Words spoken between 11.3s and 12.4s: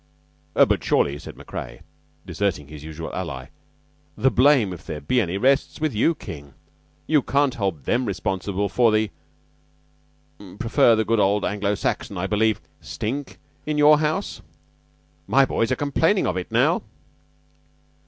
Anglo Saxon, I